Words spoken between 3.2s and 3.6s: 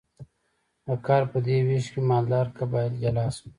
شول.